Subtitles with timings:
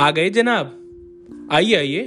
[0.00, 0.78] आ गए जनाब?
[1.52, 2.02] आइए आइए।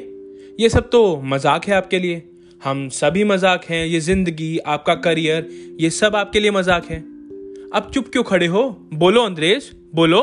[0.59, 2.21] ये सब तो मज़ाक है आपके लिए।
[2.61, 5.50] हम सभी मज़ाक हैं, ये ज़िंदगी, आपका करियर,
[5.80, 7.00] ये सब आपके लिए मज़ाक है।
[7.74, 8.63] अब चुप क्यों खड़े हो?
[8.93, 10.21] बोलो अंद्रेज बोलो।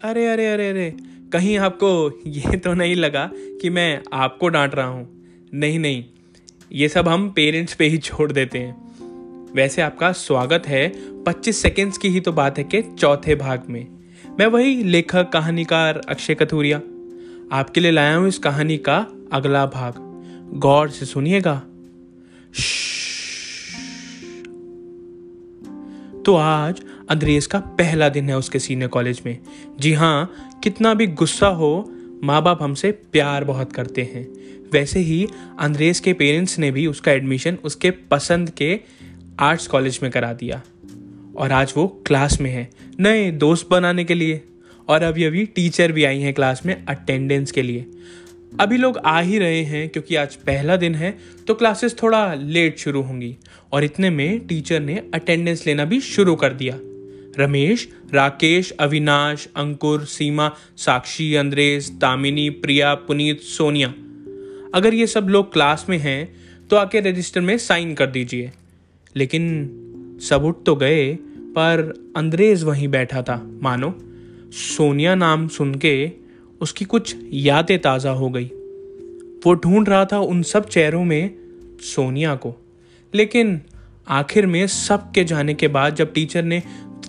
[0.00, 0.90] अरे अरे अरे अरे,
[1.32, 5.08] कहीं आपको ये तो नहीं लगा कि मैं आपको डांट रहा हूँ?
[5.54, 6.04] नहीं नहीं,
[6.72, 10.88] ये सब हम पेरेंट्स पे ही छोड़ देते हैं। वैसे आपका स्वागत है
[11.24, 13.99] 25 सेकेंड्स की ही तो बात है कि चौथे भाग में।
[14.40, 16.76] मैं वही लेखक, कहानीकार अक्षय कथूरिया।
[17.52, 19.94] आपके लिए लाया हूँ इस कहानी का अगला भाग।
[20.54, 21.54] गौर से सुनिएगा।
[26.22, 26.80] तो आज
[27.10, 29.38] अंद्रेस का पहला दिन है उसके सीनियर कॉलेज में
[29.80, 30.32] जी हाँ
[30.62, 31.92] कितना भी गुस्सा हो
[32.24, 34.26] माँ बाप हमसे प्यार बहुत करते हैं
[34.72, 35.26] वैसे ही
[35.58, 38.80] अंद्रेस के पेरेंट्स ने भी उसका एडमिशन उसके पसंद के
[39.40, 40.62] आर्ट्स कॉलेज में करा दिया
[41.36, 44.44] और आज वो क्लास में है। नए दोस्त बनाने के लिए।
[44.88, 47.86] और अभी अभी टीचर भी आई हैं क्लास में अटेंडेंस के लिए।
[48.60, 52.78] अभी लोग आ ही रहे हैं क्योंकि आज पहला दिन है तो क्लासेस थोड़ा लेट
[52.78, 53.36] शुरू होंगी।
[53.72, 56.78] और इतने में टीचर ने अटेंडेंस लेना भी शुरू कर दिया।
[57.44, 63.94] रमेश, राकेश, अविनाश, अंकुर, सीमा, साक्षी अंद्रेस तामिनी, प्रिया, पुनीत, सोनिया।
[64.74, 66.36] अगर ये सब लोग क्लास में हैं
[66.70, 68.52] तो आके रजिस्टर में साइन कर दीजिए।
[69.16, 69.70] लेकिन
[70.20, 71.12] सब उठ तो गए,
[71.50, 73.94] पर अंग्रेज़ वहीं बैठा था। मानो,
[74.52, 76.10] सोनिया नाम सुन के
[76.60, 78.50] उसकी कुछ यादें ताज़ा हो गई।
[79.46, 81.34] वो ढूंढ रहा था उन सब चेहरों में
[81.84, 82.54] सोनिया को।
[83.14, 83.60] लेकिन
[84.08, 86.62] आखिर में सब के जाने के बाद जब टीचर ने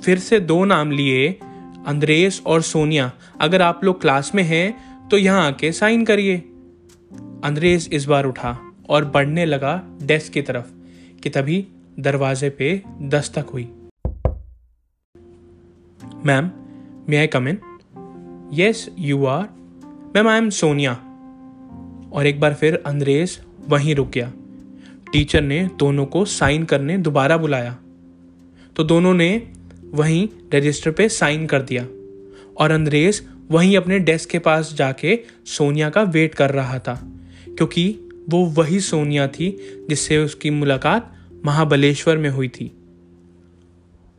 [0.03, 1.27] फिर से दो नाम लिए
[1.87, 6.37] अंद्रेस और सोनिया, अगर आप लोग क्लास में हैं तो यहाँ आके साइन करिए।
[7.43, 8.57] अंद्रेस इस बार उठा
[8.89, 10.65] और बढ़ने लगा डेस्क की तरफ़,
[11.23, 11.65] कि तभी
[11.99, 13.63] दरवाजे पे दस्तक हुई।
[16.25, 16.49] Ma'am
[17.09, 17.57] may I come in
[18.53, 19.47] yes you are
[20.15, 20.93] ma'am I am Sonia
[22.13, 23.37] और एक बार फिर अंग्रेज़
[23.67, 24.31] वहीं रुक गया।
[25.13, 27.77] टीचर ने दोनों को साइन करने दोबारा बुलाया।
[28.75, 29.47] तो दोनों ने
[29.93, 31.83] वहीं रजिस्टर पे साइन कर दिया
[32.57, 36.93] और अंग्रेज़ वहीं अपने डेस्क के पास जाके सोनिया का वेट कर रहा था,
[37.47, 37.97] क्योंकि
[38.29, 39.49] वो वही सोनिया थी
[39.89, 41.11] जिससे उसकी मुलाकात
[41.45, 42.71] महाबलेश्वर में हुई थी।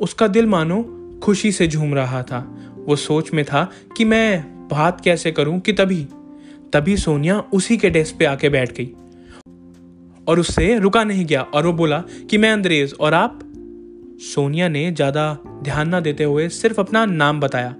[0.01, 0.83] उसका दिल मानो
[1.23, 2.39] खुशी से झूम रहा था।
[2.79, 6.07] वो सोच में था कि मैं बात कैसे करूँ कि तभी
[6.73, 8.87] तभी सोनिया उसी के डेस्क पे आके बैठ गई।
[10.27, 11.99] और उससे रुका नहीं गया और वो बोला
[12.31, 13.39] कि मैं अंग्रेज़ और आप?
[14.25, 17.75] सोनिया ने ज़्यादा ध्यान ना देते हुए सिर्फ़ अपना नाम बताया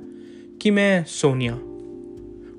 [0.63, 1.55] कि मैं सोनिया।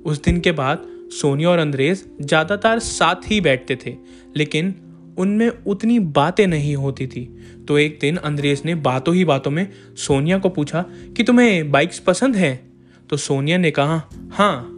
[0.06, 3.96] उस दिन के बाद सोनिया और अंग्रेज़ ज़्यादातर साथ ही बैठते थे,
[4.36, 4.74] लेकिन
[5.18, 7.38] उनमें उतनी बातें नहीं होती थी।
[7.68, 10.86] तो एक दिन अंग्रेज़ ने बातों ही बातों में सोनिया को पूछा
[11.18, 12.74] कि तुम्हें बाइक्स पसंद हैं?
[13.10, 14.70] तो सोनिया ने कहा हाँ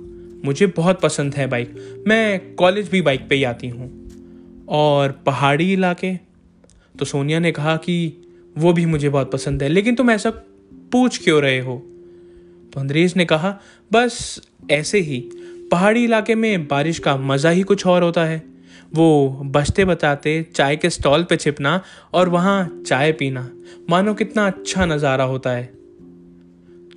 [0.46, 4.06] मुझे बहुत पसंद है बाइक। मैं कॉलेज भी बाइक पे ही आती हूँ।
[4.70, 6.16] और पहाड़ी इलाके?
[7.00, 8.14] तो सोनिया ने कहा कि,
[8.58, 10.30] वो भी मुझे बहुत पसंद है, लेकिन तुम ऐसा
[10.92, 11.78] पूछ क्यों रहे हो?
[12.74, 13.60] तो अंग्रेज़ ने कहा,
[13.94, 14.42] बस
[14.72, 15.30] ऐसे ही,
[15.72, 18.55] पहाड़ी इलाके में बारिश का मज़ा ही कुछ और होता है।
[18.94, 21.82] वो बचते बताते, चाय के स्टॉल पे छिपना
[22.14, 23.50] और वहाँ चाय पीना।
[23.90, 25.74] मानो कितना अच्छा नज़ारा होता है।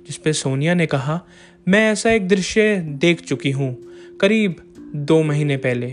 [0.07, 1.21] जिसपे सोनिया ने कहा,
[1.67, 3.77] मैं ऐसा एक दृश्य देख चुकी हूँ,
[4.21, 4.55] करीब
[4.95, 5.91] दो महीने पहले।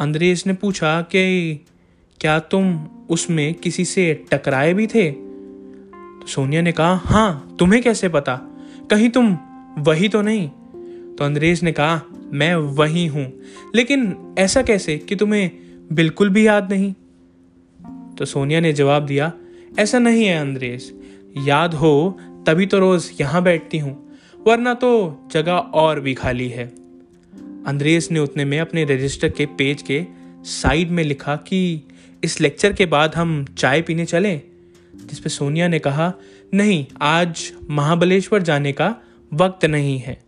[0.00, 1.54] अंग्रेज़ ने पूछा कि,
[2.20, 5.10] क्या तुम उसमें किसी से टकराए भी थे?
[5.10, 8.40] तो सोनिया ने कहा हाँ तुम्हें कैसे पता?
[8.90, 9.38] कहीं तुम
[9.78, 10.48] वही तो नहीं?
[11.16, 12.02] तो अंग्रेज़ ने कहा
[12.34, 13.40] मैं वही हूँ।
[13.74, 15.50] लेकिन ऐसा कैसे कि तुम्हें
[15.92, 16.94] बिल्कुल भी याद नहीं?
[18.14, 19.32] तो सोनिया ने जवाब दिया,
[19.78, 20.90] ऐसा नहीं है अंग्रेज़।
[21.38, 26.66] याद हो, तभी तो रोज यहाँ बैठती हूँ, वरना तो जगह और भी खाली है।
[27.66, 30.04] अंग्रेज़ ने उतने में अपने रजिस्टर के पेज के
[30.42, 31.82] साइड में लिखा कि
[32.24, 34.40] इस लेक्चर के बाद हम चाय पीने चलें,
[35.06, 36.12] जिसपे सोनिया ने कहा,
[36.54, 38.96] नहीं, आज महाबलेश्वर जाने का
[39.32, 40.23] वक्त नहीं है।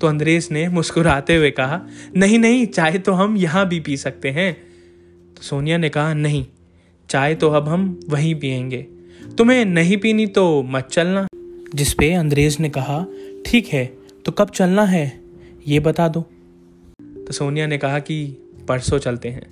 [0.00, 1.86] तो अंग्रेज़ ने मुस्कुराते हुए कहा,
[2.16, 4.54] नहीं नहीं, चाय तो हम यहाँ भी पी सकते हैं।
[5.36, 6.46] तो सोनिया ने कहा, नहीं,
[7.08, 8.86] चाय तो अब हम वहीं पियेंगे।
[9.38, 11.26] तुम्हें नहीं पीनी तो मत चलना।
[11.74, 13.06] जिसपे अंग्रेज़ ने कहा,
[13.46, 15.20] ठीक है तो कब चलना है,
[15.68, 16.20] ये बता दो।
[17.00, 18.26] तो सोनिया ने कहा कि
[18.68, 19.46] परसों चलते हैं।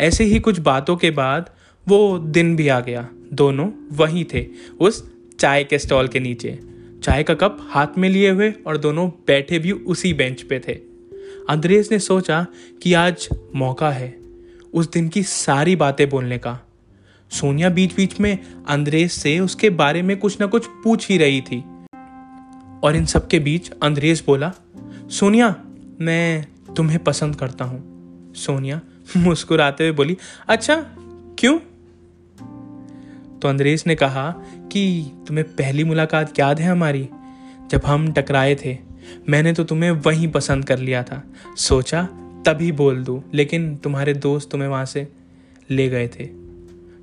[0.00, 1.50] ऐसे ही कुछ बातों के बाद
[1.88, 4.46] वो दिन भी आ गया। दोनों वहीं थे,
[4.80, 9.08] उस चाय के स्टॉल के नीचे। चाय का कप हाथ में लिए हुए और दोनों
[9.08, 10.72] बैठे भी उसी बेंच पे थे।
[11.48, 12.46] अंद्रेज ने सोचा
[12.82, 14.18] कि आज मौका है
[14.74, 16.58] उस दिन की सारी बातें बोलने का।
[17.30, 18.38] सोनिया बीच बीच में
[18.68, 21.58] अंद्रेज से उसके बारे में कुछ ना कुछ पूछ ही रही थी।
[22.82, 24.52] और इन सब के बीच अंद्रेज बोला,
[25.10, 25.56] सोनिया,
[26.00, 26.46] मैं
[26.76, 28.80] तुम्हें पसंद करता हूँ। सोनिया
[29.16, 30.16] मुस्कुराते हुए बोली
[30.48, 30.76] अच्छा
[31.38, 31.58] क्यों?
[33.42, 34.34] तो अंद्रेस ने कहा
[34.72, 37.08] कि तुम्हें पहली मुलाकात याद है हमारी?
[37.70, 38.78] जब हम टकराए थे,
[39.28, 41.24] मैंने तो तुम्हें वहीं पसंद कर लिया था।
[41.56, 42.02] सोचा,
[42.46, 45.08] तभी बोल दूँ, लेकिन तुम्हारे दोस्त तुम्हें वहाँ से
[45.70, 46.24] ले गए थे।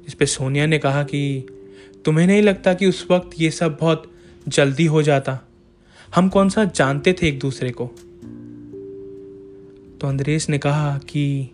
[0.03, 1.47] जिस पे सोनिया ने कहा कि,
[2.05, 4.11] तुम्हें नहीं लगता कि उस वक्त ये सब बहुत
[4.47, 5.39] जल्दी हो जाता?
[6.15, 7.85] हम कौन सा जानते थे एक दूसरे को?
[10.01, 11.49] तो अंद्रेस ने कहा कि,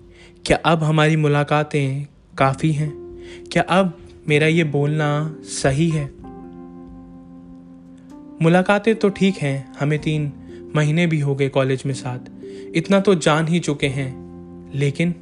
[0.46, 2.92] क्या अब हमारी मुलाकातें काफ़ी हैं?
[3.52, 6.12] क्या अब मेरा ये बोलना सही है?
[8.42, 10.33] मुलाकातें तो ठीक हैं, हमें तीन
[10.75, 12.19] महीने भी हो गए कॉलेज में साथ।
[12.75, 14.30] इतना तो जान ही चुके हैं।
[14.75, 15.16] लेकिन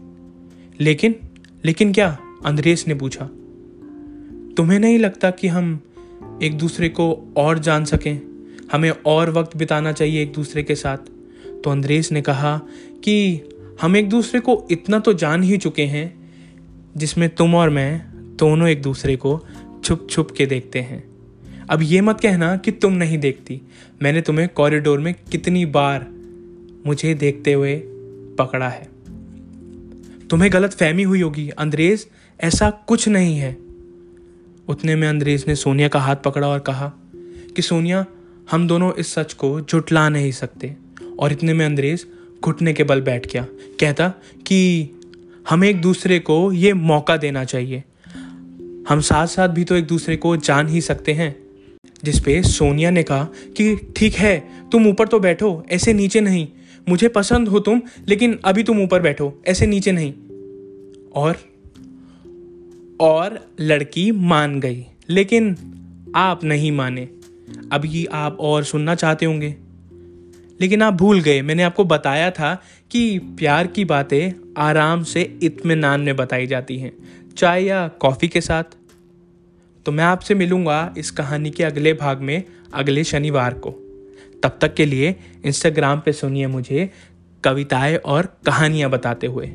[0.80, 1.16] लेकिन
[1.66, 2.18] लेकिन क्या?
[2.46, 3.26] अंद्रेस ने पूछा।
[4.58, 5.80] तुम्हें नहीं लगता कि हम
[6.44, 8.22] एक दूसरे को और जान सकें?
[8.72, 10.98] हमें और वक्त बिताना चाहिए एक दूसरे के साथ।
[11.64, 12.62] तो अंद्रेस ने कहा
[13.04, 13.42] कि
[13.82, 16.34] हम एक दूसरे को इतना तो जान ही चुके हैं,
[16.98, 19.46] जिसमें तुम और मैं दोनों एक दूसरे को
[19.84, 21.04] छुप छुप के देखते हैं।
[21.70, 23.62] अब ये मत कहना कि तुम नहीं देखती।
[24.04, 26.08] मैंने तुम्हें कॉरिडोर में कितनी बार
[26.88, 27.82] मुझे देखते हुए
[28.40, 28.90] पकड़ा है।
[30.30, 32.06] तुम्हें गलत फहमी हुई होगी, अंग्रेज़,
[32.42, 33.58] ऐसा कुछ नहीं है।
[34.68, 36.94] उतने में अंग्रेज़ ने सोनिया का हाथ पकड़ा और कहा
[37.56, 38.06] कि सोनिया,
[38.52, 40.76] हम दोनों इस सच को झुटला नहीं सकते।
[41.20, 42.06] और इतने में अंग्रेज़
[42.44, 43.48] घुटने के बल बैठ गया।
[43.80, 44.14] कहता
[44.48, 44.90] कि
[45.50, 47.84] हमें एक दूसरे को ये मौका देना चाहिए।
[48.90, 51.48] हम साथ साथ भी तो एक दूसरे को जान ही सकते हैं।
[52.04, 53.24] जिसपे सोनिया ने कहा
[53.58, 56.48] कि, ठीक है, तुम ऊपर तो बैठो, ऐसे नीचे नहीं।
[56.90, 60.14] मुझे पसंद हो तुम, लेकिन अभी तुम ऊपर बैठो, ऐसे नीचे नहीं।
[61.16, 61.38] और
[63.00, 65.58] और लड़की मान गई, लेकिन
[66.16, 67.10] आप नहीं माने।
[67.72, 69.56] अभी आप और सुनना चाहते होंगे।
[70.62, 76.02] लेकिन आप भूल गए, मैंने आपको बताया था कि प्यार की बातें आराम से इत्मीनान
[76.02, 76.92] में बताई जाती हैं,
[77.38, 78.64] चाय या कॉफ़ी के साथ।
[79.88, 82.44] तो मैं आपसे मिलूँगा इस कहानी के अगले भाग में,
[82.74, 83.70] अगले शनिवार को।
[84.44, 86.90] तब तक के लिए इंस्टाग्राम पे सुनिए मुझे
[87.44, 89.52] कविताएँ और कहानियाँ बताते हुए।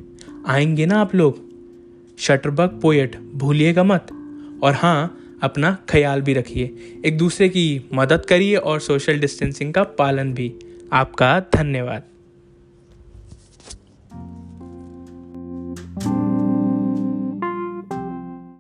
[0.47, 1.39] आएँगे ना आप लोग?
[2.19, 4.07] शटरबग पोएट भूलिएगा मत।
[4.63, 9.83] और हाँ अपना ख्याल भी रखिए। एक दूसरे की मदद करिए और सोशल डिस्टेंसिंग का
[9.83, 10.55] पालन भी।
[10.93, 12.03] आपका धन्यवाद।